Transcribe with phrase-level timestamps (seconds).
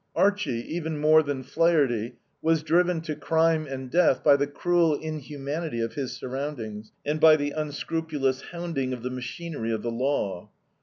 [0.15, 5.79] Archie, even more than Flaherty, was driven to crime and death by the cruel inhumanity
[5.79, 10.49] of his surroundings, and by the unscrupulous hounding of the machinery of the law.